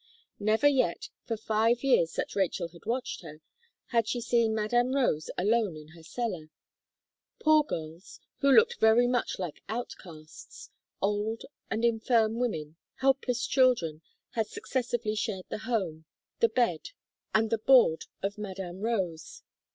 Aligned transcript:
Never 0.39 0.67
yet, 0.67 1.09
for 1.27 1.37
five 1.37 1.83
years 1.83 2.13
that 2.13 2.35
Rachel 2.35 2.69
had 2.69 2.87
watched 2.87 3.21
her, 3.21 3.39
had 3.89 4.07
she 4.07 4.19
seen 4.19 4.55
Madame 4.55 4.95
Rose 4.95 5.29
alone 5.37 5.77
in 5.77 5.89
her 5.89 6.01
cellar. 6.01 6.49
Poor 7.37 7.63
girls, 7.63 8.19
who 8.39 8.49
looked 8.51 8.79
very 8.79 9.05
much 9.05 9.37
like 9.37 9.61
out 9.69 9.93
casts, 10.01 10.71
old 11.03 11.45
and 11.69 11.85
infirm 11.85 12.39
women, 12.39 12.77
helpless 12.95 13.45
children, 13.45 14.01
had 14.31 14.47
successively 14.47 15.13
shared 15.13 15.45
the 15.49 15.59
home, 15.69 16.05
the 16.39 16.49
bed, 16.49 16.89
and 17.35 17.51
the 17.51 17.59
board 17.59 18.05
of 18.23 18.39
Madame 18.39 18.79
Rose. 18.81 19.43